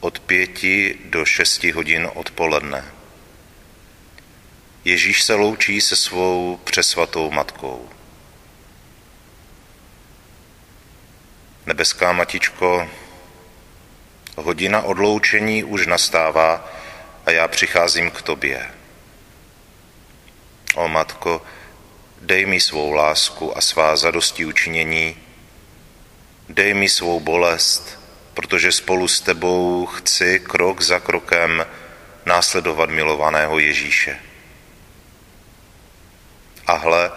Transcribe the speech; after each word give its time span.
od 0.00 0.20
pěti 0.20 0.98
do 1.04 1.24
šesti 1.24 1.70
hodin 1.70 2.10
odpoledne. 2.14 2.84
Ježíš 4.84 5.22
se 5.22 5.34
loučí 5.34 5.80
se 5.80 5.96
svou 5.96 6.60
přesvatou 6.64 7.30
matkou. 7.30 7.88
Nebeská 11.66 12.12
matičko, 12.12 12.88
hodina 14.36 14.82
odloučení 14.82 15.64
už 15.64 15.86
nastává 15.86 16.72
a 17.26 17.30
já 17.30 17.48
přicházím 17.48 18.10
k 18.10 18.22
tobě. 18.22 18.70
O 20.74 20.88
matko, 20.88 21.42
dej 22.22 22.46
mi 22.46 22.60
svou 22.60 22.92
lásku 22.92 23.56
a 23.58 23.60
svá 23.60 23.96
zadosti 23.96 24.44
učinění, 24.44 25.16
dej 26.48 26.74
mi 26.74 26.88
svou 26.88 27.20
bolest, 27.20 27.95
protože 28.36 28.72
spolu 28.72 29.08
s 29.08 29.20
tebou 29.20 29.86
chci 29.86 30.40
krok 30.40 30.80
za 30.80 31.00
krokem 31.00 31.66
následovat 32.26 32.90
milovaného 32.90 33.58
Ježíše. 33.58 34.18
A 36.66 36.72
hle, 36.72 37.10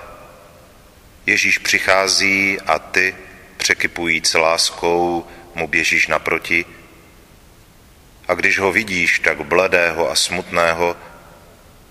Ježíš 1.25 1.57
přichází 1.57 2.57
a 2.61 2.79
ty, 2.79 3.15
překypujíc 3.57 4.33
láskou, 4.33 5.27
mu 5.55 5.67
běžíš 5.67 6.07
naproti. 6.07 6.65
A 8.27 8.33
když 8.33 8.59
ho 8.59 8.71
vidíš 8.71 9.19
tak 9.19 9.41
bledého 9.41 10.11
a 10.11 10.15
smutného, 10.15 10.95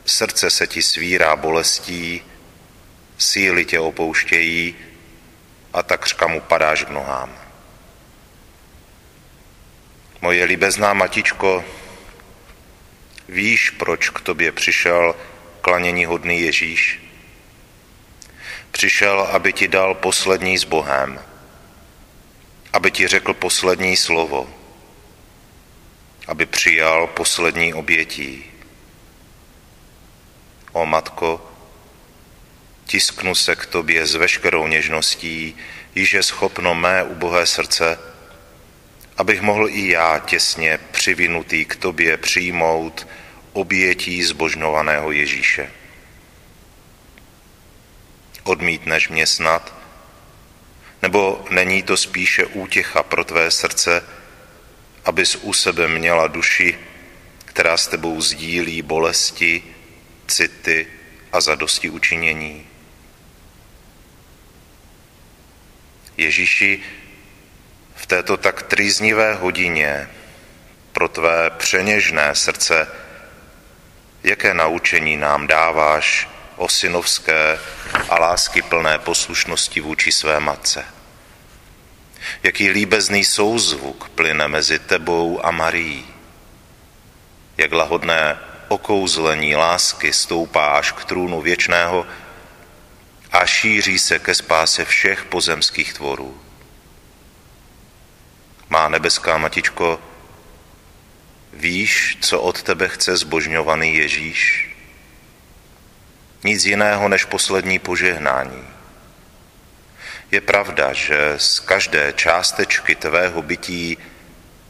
srdce 0.06 0.50
se 0.50 0.66
ti 0.66 0.82
svírá 0.82 1.36
bolestí, 1.36 2.22
síly 3.18 3.64
tě 3.64 3.80
opouštějí 3.80 4.74
a 5.72 5.82
takřka 5.82 6.26
mu 6.26 6.40
padáš 6.40 6.84
k 6.84 6.90
nohám. 6.90 7.47
Moje 10.20 10.44
libezná 10.44 10.92
matičko, 10.92 11.64
víš, 13.28 13.70
proč 13.70 14.10
k 14.10 14.20
tobě 14.20 14.52
přišel 14.52 15.14
klanění 15.60 16.04
hodný 16.04 16.40
Ježíš? 16.40 17.00
Přišel, 18.70 19.20
aby 19.20 19.52
ti 19.52 19.68
dal 19.68 19.94
poslední 19.94 20.58
s 20.58 20.64
Bohem, 20.64 21.20
aby 22.72 22.90
ti 22.90 23.08
řekl 23.08 23.34
poslední 23.34 23.96
slovo, 23.96 24.54
aby 26.26 26.46
přijal 26.46 27.06
poslední 27.06 27.74
obětí. 27.74 28.44
O 30.72 30.86
matko, 30.86 31.50
tisknu 32.86 33.34
se 33.34 33.56
k 33.56 33.66
tobě 33.66 34.06
s 34.06 34.14
veškerou 34.14 34.66
něžností, 34.66 35.56
již 35.94 36.12
je 36.12 36.22
schopno 36.22 36.74
mé 36.74 37.02
ubohé 37.04 37.46
srdce 37.46 38.07
abych 39.18 39.40
mohl 39.40 39.68
i 39.68 39.88
já 39.88 40.18
těsně 40.18 40.78
přivinutý 40.90 41.64
k 41.64 41.76
tobě 41.76 42.16
přijmout 42.16 43.06
obětí 43.52 44.22
zbožňovaného 44.22 45.12
Ježíše. 45.12 45.70
Odmítneš 48.42 49.08
mě 49.08 49.26
snad? 49.26 49.74
Nebo 51.02 51.44
není 51.50 51.82
to 51.82 51.96
spíše 51.96 52.46
útěcha 52.46 53.02
pro 53.02 53.24
tvé 53.24 53.50
srdce, 53.50 54.04
abys 55.04 55.36
u 55.36 55.52
sebe 55.52 55.88
měla 55.88 56.26
duši, 56.26 56.78
která 57.44 57.76
s 57.76 57.88
tebou 57.88 58.20
sdílí 58.20 58.82
bolesti, 58.82 59.62
city 60.26 60.86
a 61.32 61.40
zadosti 61.40 61.90
učinění? 61.90 62.66
Ježíši, 66.16 66.82
této 68.08 68.36
tak 68.36 68.62
trýznivé 68.62 69.34
hodině 69.34 70.08
pro 70.92 71.08
tvé 71.08 71.50
přeněžné 71.50 72.34
srdce, 72.34 72.88
jaké 74.22 74.54
naučení 74.54 75.16
nám 75.16 75.46
dáváš 75.46 76.28
o 76.56 76.68
synovské 76.68 77.58
a 78.08 78.18
lásky 78.18 78.62
plné 78.62 78.98
poslušnosti 78.98 79.80
vůči 79.80 80.12
své 80.12 80.40
matce. 80.40 80.84
Jaký 82.42 82.70
líbezný 82.70 83.24
souzvuk 83.24 84.08
plyne 84.08 84.48
mezi 84.48 84.78
tebou 84.78 85.46
a 85.46 85.50
Marií. 85.50 86.06
Jak 87.56 87.72
lahodné 87.72 88.38
okouzlení 88.68 89.56
lásky 89.56 90.12
stoupá 90.12 90.66
až 90.66 90.92
k 90.92 91.04
trůnu 91.04 91.40
věčného 91.40 92.06
a 93.32 93.46
šíří 93.46 93.98
se 93.98 94.18
ke 94.18 94.34
spáse 94.34 94.84
všech 94.84 95.24
pozemských 95.24 95.92
tvorů. 95.92 96.47
Má 98.70 98.88
nebeská 98.88 99.38
matičko, 99.38 100.00
víš, 101.52 102.18
co 102.20 102.40
od 102.40 102.62
tebe 102.62 102.88
chce 102.88 103.16
zbožňovaný 103.16 103.96
Ježíš? 103.96 104.68
Nic 106.44 106.64
jiného 106.64 107.08
než 107.08 107.24
poslední 107.24 107.78
požehnání. 107.78 108.64
Je 110.30 110.40
pravda, 110.40 110.92
že 110.92 111.34
z 111.36 111.60
každé 111.60 112.12
částečky 112.12 112.94
tvého 112.94 113.42
bytí 113.42 113.98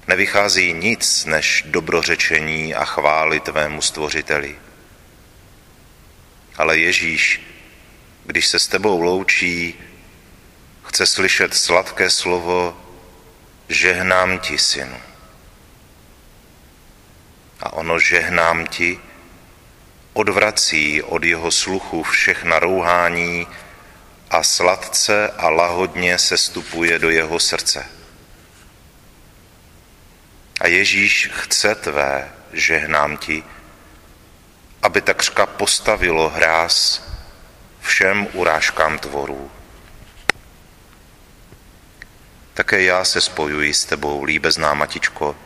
nevychází 0.08 0.72
nic 0.72 1.24
než 1.24 1.64
dobrořečení 1.66 2.74
a 2.74 2.84
chvály 2.84 3.40
tvému 3.40 3.82
stvořiteli. 3.82 4.58
Ale 6.56 6.78
Ježíš, 6.78 7.40
když 8.24 8.46
se 8.46 8.58
s 8.58 8.68
tebou 8.68 9.00
loučí, 9.00 9.74
chce 10.84 11.06
slyšet 11.06 11.54
sladké 11.54 12.10
slovo 12.10 12.87
žehnám 13.68 14.38
ti, 14.38 14.58
synu. 14.58 15.00
A 17.60 17.72
ono 17.72 17.98
žehnám 17.98 18.66
ti 18.66 19.00
odvrací 20.12 21.02
od 21.02 21.24
jeho 21.24 21.50
sluchu 21.50 22.02
všechna 22.02 22.58
rouhání 22.58 23.46
a 24.30 24.42
sladce 24.42 25.28
a 25.28 25.48
lahodně 25.48 26.18
se 26.18 26.38
stupuje 26.38 26.98
do 26.98 27.10
jeho 27.10 27.40
srdce. 27.40 27.86
A 30.60 30.66
Ježíš 30.66 31.30
chce 31.32 31.74
tvé, 31.74 32.32
žehnám 32.52 33.16
ti, 33.16 33.44
aby 34.82 35.00
takřka 35.00 35.46
postavilo 35.46 36.28
hráz 36.28 37.02
všem 37.80 38.28
urážkám 38.32 38.98
tvorů. 38.98 39.50
Také 42.58 42.82
já 42.82 43.04
se 43.04 43.20
spojuji 43.20 43.74
s 43.74 43.84
tebou, 43.84 44.24
líbezná 44.24 44.74
matičko. 44.74 45.36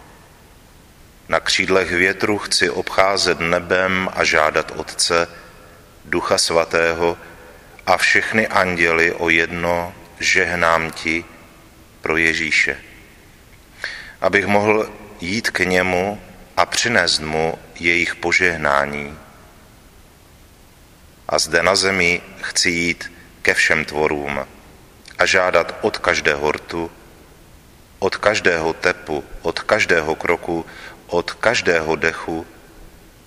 Na 1.29 1.41
křídlech 1.41 1.91
větru 1.91 2.39
chci 2.39 2.71
obcházet 2.71 3.41
nebem 3.41 4.09
a 4.13 4.25
žádat 4.25 4.73
Otce, 4.77 5.29
Ducha 6.05 6.39
Svatého 6.39 7.19
a 7.87 7.97
všechny 7.97 8.49
anděly 8.49 9.13
o 9.13 9.29
jedno 9.29 9.95
žehnám 10.21 10.91
ti 10.91 11.25
pro 12.01 12.17
Ježíše. 12.17 12.81
Abych 14.21 14.47
mohl 14.47 14.93
jít 15.21 15.51
k 15.51 15.59
němu 15.59 16.23
a 16.57 16.67
přinést 16.67 17.21
mu 17.21 17.59
jejich 17.75 18.15
požehnání. 18.15 19.19
A 21.29 21.39
zde 21.39 21.63
na 21.63 21.75
zemi 21.75 22.23
chci 22.41 22.71
jít 22.71 23.13
ke 23.43 23.55
všem 23.55 23.85
tvorům 23.85 24.47
a 25.19 25.27
žádat 25.27 25.79
od 25.81 25.99
každého 25.99 26.53
rtu, 26.53 26.91
od 28.03 28.17
každého 28.19 28.73
tepu, 28.73 29.23
od 29.47 29.63
každého 29.63 30.15
kroku, 30.19 30.67
od 31.07 31.33
každého 31.39 31.97
dechu, 31.97 32.47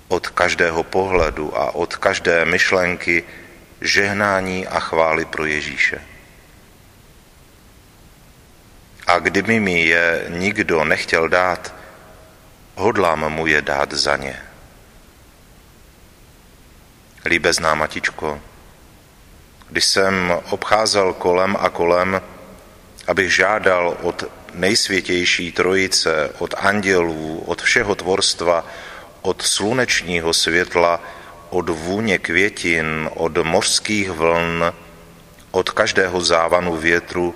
od 0.08 0.28
každého 0.28 0.84
pohledu 0.84 1.48
a 1.58 1.76
od 1.76 1.96
každé 1.96 2.46
myšlenky 2.46 3.24
žehnání 3.82 4.68
a 4.68 4.80
chvály 4.80 5.26
pro 5.26 5.46
Ježíše. 5.46 6.02
A 9.08 9.20
kdyby 9.20 9.60
mi 9.60 9.86
je 9.86 10.26
nikdo 10.30 10.84
nechtěl 10.84 11.30
dát, 11.30 11.74
hodlám 12.76 13.32
mu 13.32 13.48
je 13.48 13.62
dát 13.62 13.94
za 13.94 14.18
ně. 14.18 14.36
Líbezná 17.26 17.76
matičko, 17.76 18.42
když 19.70 19.86
jsem 19.86 20.36
obcházel 20.50 21.14
kolem 21.14 21.56
a 21.60 21.70
kolem, 21.70 22.22
abych 23.08 23.36
žádal 23.36 23.98
od 24.02 24.24
nejsvětější 24.56 25.52
trojice, 25.52 26.30
od 26.40 26.54
andělů, 26.58 27.44
od 27.46 27.62
všeho 27.62 27.96
tvorstva, 27.96 28.68
od 29.22 29.42
slunečního 29.42 30.34
světla, 30.34 31.04
od 31.50 31.70
vůně 31.70 32.18
květin, 32.18 33.10
od 33.14 33.38
mořských 33.38 34.12
vln, 34.12 34.74
od 35.52 35.70
každého 35.70 36.22
závanu 36.22 36.78
větru, 36.78 37.36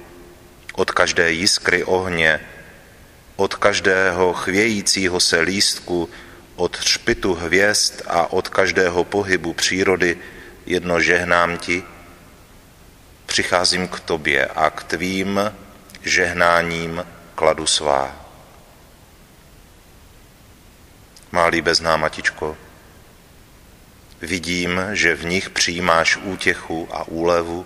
od 0.73 0.91
každé 0.91 1.31
jiskry 1.31 1.83
ohně, 1.83 2.39
od 3.35 3.55
každého 3.55 4.33
chvějícího 4.33 5.19
se 5.19 5.39
lístku, 5.39 6.09
od 6.55 6.77
třpitu 6.77 7.33
hvězd 7.33 8.01
a 8.07 8.33
od 8.33 8.49
každého 8.49 9.03
pohybu 9.03 9.53
přírody 9.53 10.17
jedno 10.65 11.01
žehnám 11.01 11.57
ti, 11.57 11.83
přicházím 13.25 13.87
k 13.87 13.99
tobě 13.99 14.45
a 14.45 14.69
k 14.69 14.83
tvým 14.83 15.39
žehnáním 16.03 17.05
kladu 17.35 17.67
svá. 17.67 18.15
Má 21.31 21.45
líbezná 21.45 21.97
matičko, 21.97 22.57
vidím, 24.21 24.81
že 24.91 25.15
v 25.15 25.25
nich 25.25 25.49
přijímáš 25.49 26.17
útěchu 26.17 26.87
a 26.91 27.07
úlevu 27.07 27.65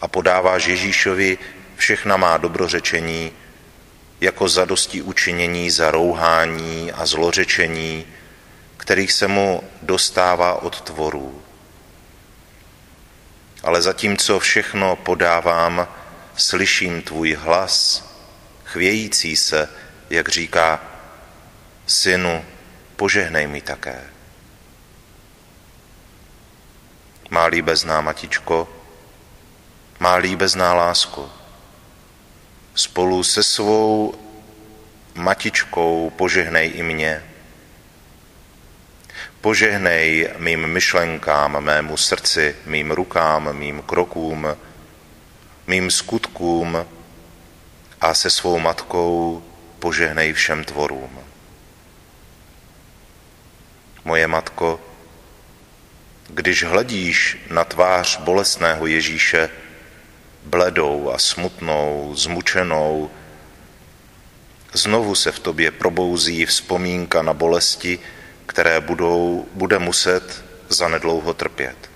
a 0.00 0.08
podáváš 0.08 0.66
Ježíšovi 0.66 1.38
všechna 1.76 2.16
má 2.16 2.36
dobrořečení, 2.36 3.32
jako 4.20 4.48
zadosti 4.48 5.02
učinění 5.02 5.70
za 5.70 5.90
rouhání 5.90 6.92
a 6.92 7.06
zlořečení, 7.06 8.06
kterých 8.76 9.12
se 9.12 9.28
mu 9.28 9.62
dostává 9.82 10.62
od 10.62 10.80
tvorů. 10.80 11.42
Ale 13.62 13.82
zatímco 13.82 14.40
všechno 14.40 14.96
podávám, 14.96 15.88
slyším 16.40 17.02
tvůj 17.02 17.34
hlas, 17.34 18.04
chvějící 18.64 19.36
se, 19.36 19.68
jak 20.10 20.28
říká, 20.28 20.80
synu, 21.86 22.44
požehnej 22.96 23.46
mi 23.46 23.60
také. 23.60 24.00
Má 27.30 27.44
líbezná 27.44 28.00
matičko, 28.00 28.68
má 30.00 30.14
líbezná 30.14 30.74
lásko, 30.74 31.30
spolu 32.74 33.22
se 33.22 33.42
svou 33.42 34.14
matičkou 35.14 36.10
požehnej 36.16 36.72
i 36.74 36.82
mě. 36.82 37.24
Požehnej 39.40 40.28
mým 40.36 40.66
myšlenkám, 40.66 41.60
mému 41.64 41.96
srdci, 41.96 42.56
mým 42.66 42.90
rukám, 42.90 43.52
mým 43.52 43.82
krokům, 43.82 44.56
mým 45.70 45.90
skutkům 45.90 46.86
a 48.00 48.14
se 48.14 48.30
svou 48.30 48.58
matkou 48.58 49.42
požehnej 49.78 50.32
všem 50.32 50.64
tvorům. 50.64 51.18
Moje 54.04 54.26
matko, 54.26 54.80
když 56.28 56.64
hledíš 56.64 57.38
na 57.50 57.64
tvář 57.64 58.18
bolestného 58.18 58.86
Ježíše, 58.86 59.50
bledou 60.44 61.10
a 61.14 61.18
smutnou, 61.18 62.14
zmučenou, 62.16 63.10
znovu 64.72 65.14
se 65.14 65.32
v 65.32 65.38
tobě 65.38 65.70
probouzí 65.70 66.46
vzpomínka 66.46 67.22
na 67.22 67.32
bolesti, 67.32 67.98
které 68.46 68.80
budou, 68.80 69.46
bude 69.54 69.78
muset 69.78 70.44
zanedlouho 70.68 71.34
trpět. 71.34 71.89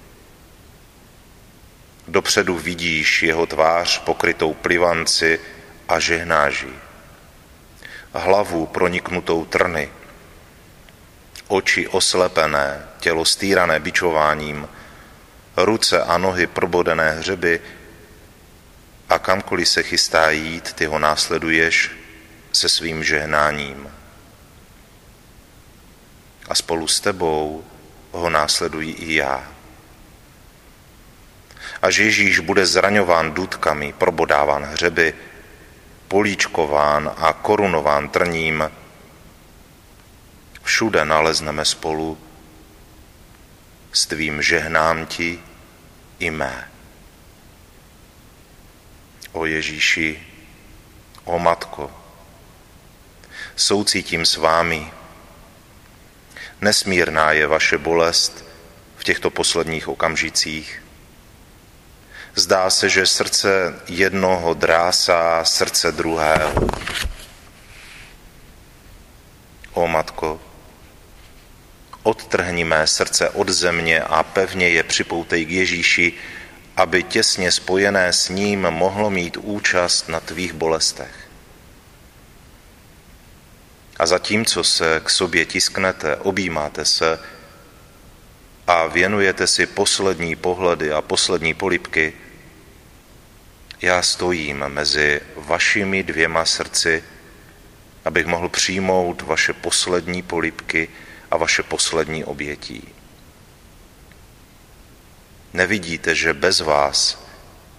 Dopředu 2.08 2.58
vidíš 2.58 3.22
jeho 3.22 3.46
tvář 3.46 3.98
pokrytou 3.98 4.54
plivanci 4.54 5.40
a 5.88 6.00
žehnáží. 6.00 6.72
Hlavu 8.12 8.66
proniknutou 8.66 9.44
trny, 9.44 9.90
oči 11.48 11.88
oslepené, 11.88 12.88
tělo 13.00 13.24
stýrané 13.24 13.80
bičováním, 13.80 14.68
ruce 15.56 16.02
a 16.02 16.18
nohy 16.18 16.46
probodené 16.46 17.10
hřeby 17.10 17.60
a 19.08 19.18
kamkoliv 19.18 19.68
se 19.68 19.82
chystá 19.82 20.30
jít, 20.30 20.72
ty 20.72 20.86
ho 20.86 20.98
následuješ 20.98 21.90
se 22.52 22.68
svým 22.68 23.04
žehnáním. 23.04 23.90
A 26.48 26.54
spolu 26.54 26.88
s 26.88 27.00
tebou 27.00 27.64
ho 28.12 28.30
následují 28.30 28.92
i 28.92 29.14
já. 29.14 29.53
Až 31.82 31.96
Ježíš 31.96 32.38
bude 32.38 32.66
zraňován 32.66 33.32
důtkami, 33.32 33.92
probodáván 33.92 34.64
hřeby, 34.64 35.14
políčkován 36.08 37.12
a 37.16 37.32
korunován 37.32 38.08
trním, 38.08 38.70
všude 40.62 41.04
nalezneme 41.04 41.64
spolu 41.64 42.18
s 43.92 44.06
tvým 44.06 44.42
žehnám 44.42 45.06
ti 45.06 45.40
i 46.18 46.30
mé. 46.30 46.70
O 49.32 49.46
Ježíši, 49.46 50.22
o 51.24 51.38
Matko, 51.38 51.90
soucítím 53.56 54.26
s 54.26 54.36
vámi. 54.36 54.90
Nesmírná 56.60 57.32
je 57.32 57.46
vaše 57.46 57.78
bolest 57.78 58.44
v 58.96 59.04
těchto 59.04 59.30
posledních 59.30 59.88
okamžicích. 59.88 60.83
Zdá 62.36 62.70
se, 62.70 62.88
že 62.88 63.06
srdce 63.06 63.74
jednoho 63.88 64.54
drásá 64.54 65.44
srdce 65.44 65.92
druhého. 65.92 66.52
O 69.72 69.86
matko, 69.86 70.40
odtrhni 72.02 72.64
mé 72.64 72.86
srdce 72.86 73.30
od 73.30 73.48
země 73.48 74.02
a 74.02 74.22
pevně 74.22 74.68
je 74.68 74.82
připoutej 74.82 75.44
k 75.44 75.50
Ježíši, 75.50 76.12
aby 76.76 77.02
těsně 77.02 77.52
spojené 77.52 78.12
s 78.12 78.28
ním 78.28 78.60
mohlo 78.60 79.10
mít 79.10 79.36
účast 79.36 80.08
na 80.08 80.20
tvých 80.20 80.52
bolestech. 80.52 81.30
A 83.98 84.06
zatímco 84.06 84.64
se 84.64 85.00
k 85.04 85.10
sobě 85.10 85.44
tisknete, 85.46 86.16
objímáte 86.16 86.84
se 86.84 87.18
a 88.66 88.86
věnujete 88.86 89.46
si 89.46 89.66
poslední 89.66 90.36
pohledy 90.36 90.92
a 90.92 91.02
poslední 91.02 91.54
polipky, 91.54 92.12
já 93.84 94.02
stojím 94.02 94.58
mezi 94.68 95.20
vašimi 95.36 96.02
dvěma 96.02 96.44
srdci, 96.44 97.04
abych 98.04 98.26
mohl 98.26 98.48
přijmout 98.48 99.22
vaše 99.22 99.52
poslední 99.52 100.22
polipky 100.22 100.88
a 101.30 101.36
vaše 101.36 101.62
poslední 101.62 102.24
obětí. 102.24 102.88
Nevidíte, 105.52 106.14
že 106.14 106.34
bez 106.34 106.60
vás, 106.60 107.24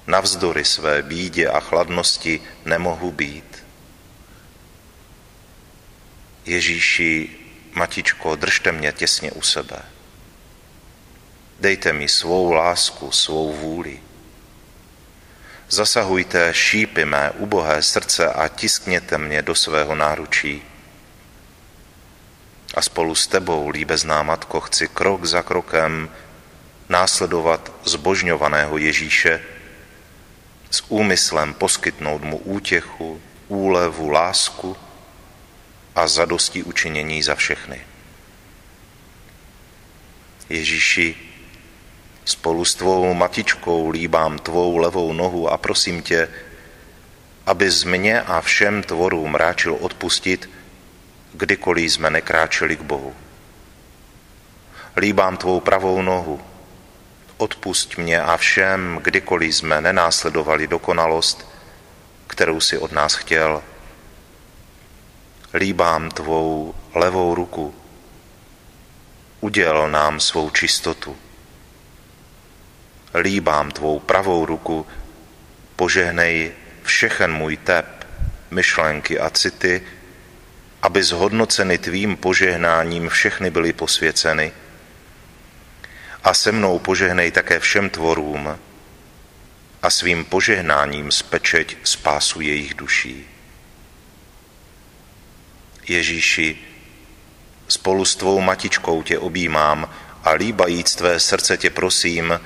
navzdory 0.08 0.66
své 0.66 1.02
bídě 1.02 1.48
a 1.48 1.60
chladnosti, 1.60 2.42
nemohu 2.66 3.12
být? 3.12 3.66
Ježíši, 6.46 7.30
matičko, 7.74 8.36
držte 8.36 8.72
mě 8.72 8.92
těsně 8.92 9.32
u 9.32 9.42
sebe. 9.42 9.82
Dejte 11.60 11.94
mi 11.94 12.08
svou 12.08 12.52
lásku, 12.52 13.12
svou 13.12 13.54
vůli. 13.54 14.00
Zasahujte 15.70 16.54
šípy 16.54 17.06
mé 17.06 17.32
ubohé 17.32 17.82
srdce 17.82 18.34
a 18.34 18.48
tiskněte 18.48 19.18
mě 19.18 19.42
do 19.42 19.56
svého 19.56 19.96
náručí. 19.96 20.62
A 22.76 22.82
spolu 22.82 23.16
s 23.16 23.28
tebou, 23.28 23.70
líbezná 23.70 24.24
matko, 24.24 24.62
chci 24.62 24.88
krok 24.88 25.26
za 25.26 25.42
krokem 25.42 26.10
následovat 26.90 27.72
zbožňovaného 27.84 28.78
Ježíše 28.78 29.42
s 30.72 30.84
úmyslem 30.88 31.54
poskytnout 31.54 32.22
mu 32.22 32.38
útěchu, 32.38 33.22
úlevu, 33.48 34.10
lásku 34.10 34.78
a 35.96 36.08
zadosti 36.08 36.64
učinění 36.64 37.24
za 37.24 37.36
všechny. 37.36 37.82
Ježíši, 40.50 41.16
spolu 42.26 42.66
s 42.66 42.76
tvou 42.76 43.14
matičkou 43.14 43.90
líbám 43.90 44.40
tvou 44.40 44.78
levou 44.78 45.14
nohu 45.14 45.50
a 45.50 45.58
prosím 45.58 46.02
tě, 46.02 46.30
aby 47.46 47.72
z 47.72 47.84
mě 47.84 48.22
a 48.22 48.42
všem 48.42 48.84
tvorům 48.84 49.36
ráčil 49.36 49.78
odpustit, 49.82 50.50
kdykoliv 51.34 51.92
jsme 51.92 52.10
nekráčeli 52.10 52.76
k 52.76 52.82
Bohu. 52.82 53.16
Líbám 54.98 55.38
tvou 55.38 55.60
pravou 55.60 56.02
nohu, 56.02 56.42
odpust 57.38 57.98
mě 57.98 58.22
a 58.22 58.38
všem, 58.38 59.00
kdykoliv 59.04 59.56
jsme 59.56 59.82
nenásledovali 59.82 60.68
dokonalost, 60.68 61.48
kterou 62.28 62.60
si 62.60 62.78
od 62.78 62.92
nás 62.92 63.14
chtěl, 63.14 63.64
líbám 65.54 66.12
tvou 66.12 66.76
levou 66.96 67.36
ruku, 67.36 67.76
uděl 69.42 69.90
nám 69.90 70.20
svou 70.20 70.50
čistotu. 70.50 71.18
Líbám 73.16 73.72
tvou 73.72 74.00
pravou 74.00 74.46
ruku, 74.46 74.88
požehnej 75.76 76.52
všechen 76.84 77.34
můj 77.34 77.58
tep, 77.58 78.08
myšlenky 78.52 79.20
a 79.20 79.30
city, 79.30 79.82
aby 80.82 81.04
zhodnoceny 81.04 81.78
tvým 81.78 82.18
požehnáním 82.18 83.10
všechny 83.10 83.50
byly 83.50 83.74
posvěceny. 83.74 84.52
A 86.24 86.34
se 86.34 86.52
mnou 86.52 86.80
požehnej 86.80 87.32
také 87.32 87.60
všem 87.60 87.90
tvorům 87.90 88.60
a 89.82 89.90
svým 89.90 90.26
požehnáním 90.26 91.12
spečeť 91.12 91.78
spásu 91.84 92.42
jejich 92.42 92.74
duší. 92.74 93.28
Ježíši, 95.88 96.58
spolu 97.68 98.06
s 98.06 98.16
tvou 98.16 98.42
matičkou 98.42 99.04
tě 99.04 99.20
objímám 99.20 99.90
a 100.24 100.32
líbajíc 100.32 100.96
tvé 100.96 101.20
srdce 101.20 101.58
tě 101.58 101.70
prosím, 101.70 102.40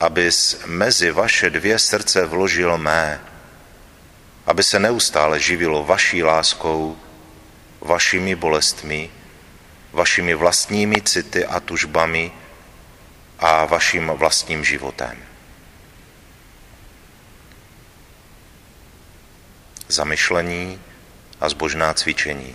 abys 0.00 0.60
mezi 0.66 1.10
vaše 1.10 1.50
dvě 1.50 1.78
srdce 1.78 2.26
vložil 2.26 2.78
mé, 2.78 3.20
aby 4.46 4.62
se 4.62 4.78
neustále 4.78 5.40
živilo 5.40 5.84
vaší 5.84 6.22
láskou, 6.22 6.98
vašimi 7.80 8.34
bolestmi, 8.34 9.10
vašimi 9.92 10.34
vlastními 10.34 11.02
city 11.02 11.44
a 11.44 11.60
tužbami 11.60 12.32
a 13.38 13.64
vaším 13.64 14.12
vlastním 14.16 14.64
životem. 14.64 15.18
Zamyšlení 19.88 20.80
a 21.40 21.48
zbožná 21.48 21.94
cvičení. 21.94 22.54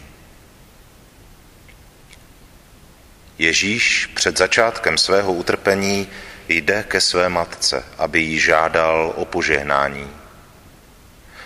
Ježíš 3.38 4.06
před 4.06 4.38
začátkem 4.38 4.98
svého 4.98 5.34
utrpení 5.34 6.08
jde 6.48 6.84
ke 6.88 7.02
své 7.02 7.30
matce, 7.30 7.84
aby 7.98 8.20
jí 8.20 8.40
žádal 8.40 9.14
o 9.16 9.26
požehnání. 9.26 10.10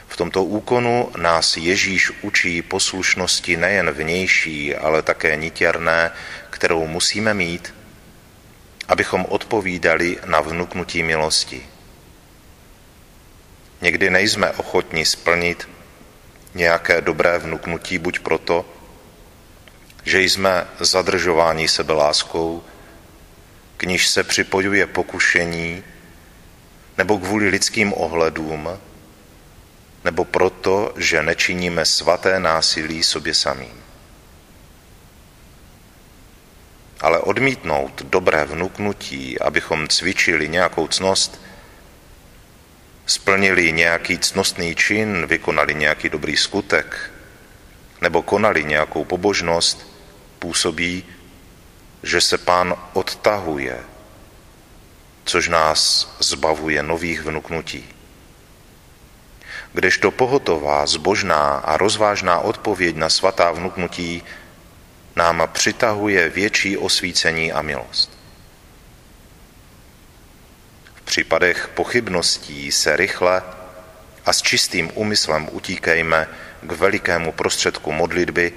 V 0.08 0.18
tomto 0.18 0.44
úkonu 0.44 1.12
nás 1.18 1.58
Ježíš 1.58 2.12
učí 2.22 2.62
poslušnosti 2.62 3.58
nejen 3.58 3.92
vnější, 3.92 4.76
ale 4.76 5.02
také 5.02 5.36
nitěrné, 5.36 6.12
kterou 6.50 6.88
musíme 6.88 7.34
mít, 7.34 7.76
abychom 8.88 9.26
odpovídali 9.30 10.18
na 10.26 10.42
vnuknutí 10.42 11.04
milosti. 11.04 11.66
Někdy 13.82 14.10
nejsme 14.10 14.52
ochotni 14.52 15.06
splnit 15.06 15.70
nějaké 16.54 17.02
dobré 17.02 17.38
vnuknutí 17.38 17.98
buď 17.98 18.20
proto, 18.20 18.66
že 20.04 20.22
jsme 20.22 20.68
zadržováni 20.80 21.68
sebeláskou, 21.68 22.64
k 23.78 23.84
níž 23.84 24.08
se 24.08 24.24
připojuje 24.24 24.88
pokušení, 24.88 25.84
nebo 26.98 27.18
kvůli 27.18 27.50
lidským 27.50 27.94
ohledům, 27.94 28.70
nebo 30.04 30.26
proto, 30.26 30.94
že 30.98 31.24
nečiníme 31.24 31.86
svaté 31.86 32.40
násilí 32.40 33.04
sobě 33.04 33.34
samým. 33.34 33.84
Ale 37.02 37.20
odmítnout 37.20 38.02
dobré 38.02 38.46
vnuknutí, 38.46 39.40
abychom 39.40 39.88
cvičili 39.88 40.50
nějakou 40.50 40.88
cnost, 40.88 41.42
splnili 43.06 43.72
nějaký 43.72 44.18
cnostný 44.18 44.76
čin, 44.76 45.26
vykonali 45.26 45.76
nějaký 45.76 46.10
dobrý 46.10 46.38
skutek, 46.38 47.12
nebo 48.02 48.22
konali 48.22 48.64
nějakou 48.64 49.06
pobožnost, 49.06 49.88
působí, 50.40 51.04
že 52.06 52.22
se 52.22 52.38
pán 52.38 52.76
odtahuje, 52.94 53.80
což 55.26 55.48
nás 55.48 56.10
zbavuje 56.20 56.84
nových 56.84 57.22
vnuknutí. 57.22 57.90
Kdežto 59.74 60.12
pohotová, 60.12 60.86
zbožná 60.86 61.58
a 61.58 61.78
rozvážná 61.78 62.40
odpověď 62.40 62.96
na 62.96 63.10
svatá 63.10 63.52
vnuknutí 63.52 64.24
nám 65.16 65.50
přitahuje 65.52 66.30
větší 66.30 66.78
osvícení 66.78 67.52
a 67.52 67.62
milost. 67.62 68.18
V 70.96 71.02
případech 71.02 71.68
pochybností 71.68 72.72
se 72.72 72.96
rychle 72.96 73.44
a 74.26 74.34
s 74.34 74.42
čistým 74.42 74.92
úmyslem 74.94 75.50
utíkejme 75.52 76.28
k 76.62 76.72
velikému 76.72 77.32
prostředku 77.32 77.92
modlitby, 77.92 78.54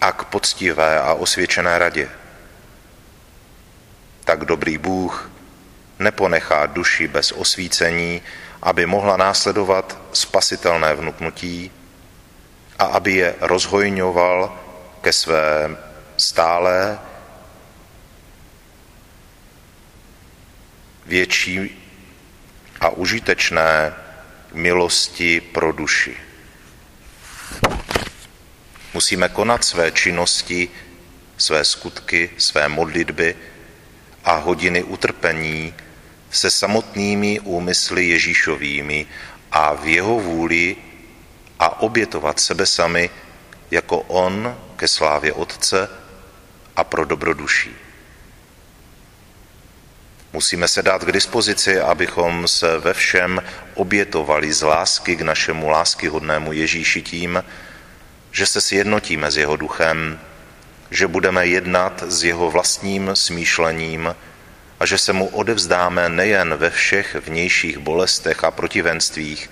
a 0.00 0.12
k 0.12 0.24
poctivé 0.24 1.00
a 1.00 1.14
osvědčené 1.14 1.78
radě. 1.78 2.08
Tak 4.26 4.44
dobrý 4.44 4.78
Bůh 4.78 5.30
neponechá 5.98 6.66
duši 6.66 7.08
bez 7.08 7.32
osvícení, 7.32 8.22
aby 8.62 8.86
mohla 8.86 9.16
následovat 9.16 9.98
spasitelné 10.12 10.94
vnuknutí 10.94 11.70
a 12.78 12.84
aby 12.84 13.12
je 13.12 13.34
rozhojňoval 13.40 14.58
ke 15.00 15.12
své 15.12 15.76
stále 16.16 16.98
větší 21.06 21.82
a 22.80 22.88
užitečné 22.88 23.94
milosti 24.52 25.40
pro 25.40 25.72
duši. 25.72 26.16
Musíme 28.94 29.28
konat 29.28 29.64
své 29.64 29.90
činnosti, 29.92 30.68
své 31.36 31.64
skutky, 31.64 32.30
své 32.38 32.68
modlitby 32.68 33.36
a 34.26 34.36
hodiny 34.36 34.82
utrpení 34.82 35.74
se 36.30 36.50
samotnými 36.50 37.40
úmysly 37.40 38.08
Ježíšovými 38.08 39.06
a 39.52 39.74
v 39.74 39.86
jeho 39.86 40.20
vůli 40.20 40.76
a 41.58 41.80
obětovat 41.80 42.40
sebe 42.40 42.66
sami 42.66 43.10
jako 43.70 43.98
on 44.00 44.58
ke 44.76 44.88
slávě 44.88 45.32
Otce 45.32 45.88
a 46.76 46.84
pro 46.84 47.04
dobroduší. 47.04 47.70
Musíme 50.32 50.68
se 50.68 50.82
dát 50.82 51.04
k 51.04 51.12
dispozici, 51.12 51.80
abychom 51.80 52.48
se 52.48 52.78
ve 52.78 52.94
všem 52.94 53.42
obětovali 53.74 54.52
z 54.52 54.62
lásky 54.62 55.16
k 55.16 55.20
našemu 55.20 55.68
láskyhodnému 55.68 56.52
Ježíši 56.52 57.02
tím, 57.02 57.44
že 58.32 58.46
se 58.46 58.60
sjednotíme 58.60 59.30
s 59.30 59.36
jeho 59.36 59.56
duchem, 59.56 60.20
že 60.90 61.06
budeme 61.06 61.46
jednat 61.46 62.02
s 62.06 62.24
jeho 62.24 62.50
vlastním 62.50 63.10
smýšlením 63.14 64.14
a 64.80 64.86
že 64.86 64.98
se 64.98 65.12
mu 65.12 65.26
odevzdáme 65.26 66.08
nejen 66.08 66.54
ve 66.54 66.70
všech 66.70 67.14
vnějších 67.14 67.78
bolestech 67.78 68.44
a 68.44 68.50
protivenstvích, 68.50 69.50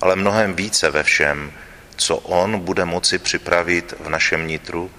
ale 0.00 0.16
mnohem 0.16 0.54
více 0.54 0.90
ve 0.90 1.02
všem, 1.02 1.52
co 1.96 2.16
on 2.16 2.60
bude 2.60 2.84
moci 2.84 3.18
připravit 3.18 3.94
v 4.00 4.08
našem 4.08 4.46
nitru, 4.46 4.90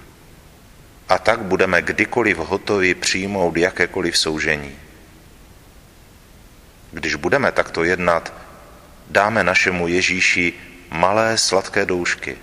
a 1.10 1.18
tak 1.18 1.40
budeme 1.40 1.82
kdykoliv 1.82 2.38
hotovi 2.38 2.96
přijmout 2.96 3.58
jakékoliv 3.58 4.18
soužení. 4.18 4.76
Když 6.92 7.16
budeme 7.16 7.52
takto 7.52 7.84
jednat, 7.84 8.34
dáme 9.10 9.44
našemu 9.44 9.88
Ježíši 9.88 10.54
malé 10.90 11.38
sladké 11.38 11.86
doušky. 11.86 12.38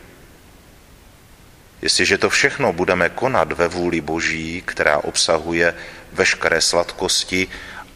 Jestliže 1.82 2.18
to 2.18 2.30
všechno 2.30 2.72
budeme 2.72 3.08
konat 3.08 3.52
ve 3.52 3.68
vůli 3.68 4.00
Boží, 4.00 4.62
která 4.66 4.98
obsahuje 4.98 5.74
veškeré 6.12 6.60
sladkosti 6.60 7.48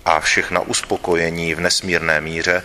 a 0.05 0.21
všechna 0.21 0.61
uspokojení 0.61 1.55
v 1.55 1.61
nesmírné 1.61 2.21
míře, 2.21 2.65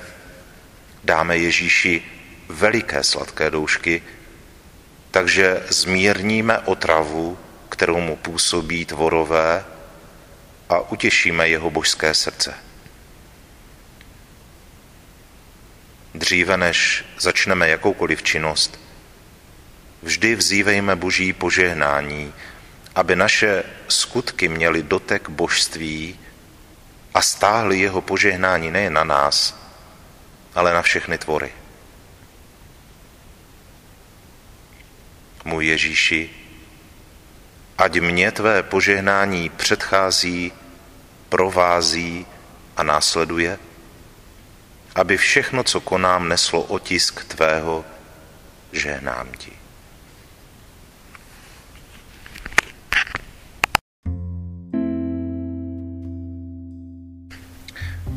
dáme 1.03 1.38
Ježíši 1.38 2.03
veliké 2.50 3.03
sladké 3.03 3.50
doušky, 3.50 4.03
takže 5.12 5.63
zmírníme 5.69 6.60
otravu, 6.60 7.38
kterou 7.69 8.00
mu 8.00 8.15
působí 8.15 8.86
tvorové 8.86 9.65
a 10.69 10.79
utěšíme 10.79 11.50
jeho 11.50 11.69
božské 11.69 12.13
srdce. 12.13 12.53
Dříve 16.13 16.57
než 16.57 17.05
začneme 17.19 17.69
jakoukoliv 17.69 18.24
činnost, 18.24 18.85
vždy 20.02 20.36
vzívejme 20.36 20.96
boží 20.96 21.34
požehnání, 21.34 22.34
aby 22.96 23.16
naše 23.16 23.64
skutky 23.88 24.48
měly 24.48 24.84
dotek 24.84 25.30
božství 25.30 26.20
a 27.14 27.22
stáhly 27.22 27.80
jeho 27.80 28.02
požehnání 28.02 28.72
nejen 28.72 28.94
na 28.94 29.04
nás, 29.04 29.60
ale 30.56 30.74
na 30.74 30.82
všechny 30.82 31.18
tvory. 31.18 31.52
Můj 35.46 35.66
Ježíši, 35.66 36.30
ať 37.78 38.00
mě 38.00 38.32
tvé 38.32 38.64
požehnání 38.64 39.50
předchází, 39.50 40.52
provází 41.30 42.25
a 42.78 42.84
následuje, 42.84 43.60
aby 44.96 45.18
všechno, 45.18 45.64
co 45.64 45.82
konám, 45.82 46.30
neslo 46.30 46.62
otisk 46.62 47.24
tvého, 47.24 47.86
žehnám 48.72 49.32
ti. 49.38 49.64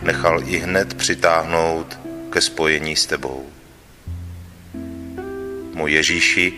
nechal 0.00 0.42
i 0.48 0.58
hned 0.58 0.94
přitáhnout 0.94 1.98
ke 2.30 2.40
spojení 2.40 2.96
s 2.96 3.06
tebou. 3.06 3.46
Můj 5.74 5.92
Ježíši, 5.92 6.52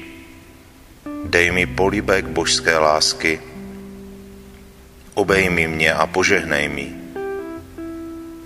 dej 1.24 1.50
mi 1.50 1.66
políbek 1.66 2.24
božské 2.26 2.78
lásky, 2.78 3.40
obejmi 5.14 5.68
mě 5.68 5.92
a 5.92 6.06
požehnej 6.06 6.68
mi. 6.68 6.94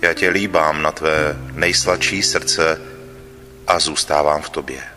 Já 0.01 0.13
tě 0.13 0.29
líbám 0.29 0.81
na 0.81 0.91
tvé 0.91 1.37
nejsladší 1.53 2.23
srdce 2.23 2.81
a 3.67 3.79
zůstávám 3.79 4.41
v 4.41 4.49
tobě. 4.49 4.92